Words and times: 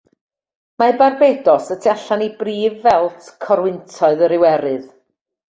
Mae 0.81 0.93
Barbados 1.01 1.67
y 1.75 1.77
tu 1.83 1.91
allan 1.93 2.23
i 2.29 2.31
brif 2.41 2.81
felt 2.87 3.29
corwyntoedd 3.47 4.27
yr 4.31 4.37
Iwerydd. 4.41 4.91